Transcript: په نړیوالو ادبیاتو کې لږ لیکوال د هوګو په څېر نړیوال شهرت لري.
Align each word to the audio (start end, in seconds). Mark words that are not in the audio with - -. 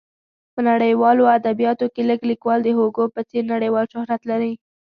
په 0.53 0.59
نړیوالو 0.69 1.23
ادبیاتو 1.37 1.85
کې 1.93 2.01
لږ 2.09 2.19
لیکوال 2.31 2.59
د 2.63 2.69
هوګو 2.77 3.03
په 3.15 3.21
څېر 3.29 3.43
نړیوال 3.53 3.85
شهرت 3.93 4.21
لري. 4.31 4.53